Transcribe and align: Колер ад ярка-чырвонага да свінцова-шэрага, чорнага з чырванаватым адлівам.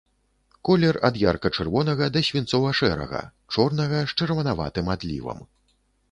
Колер 0.67 0.95
ад 1.09 1.17
ярка-чырвонага 1.31 2.07
да 2.15 2.23
свінцова-шэрага, 2.29 3.21
чорнага 3.57 3.99
з 4.13 4.17
чырванаватым 4.25 4.89
адлівам. 4.95 5.45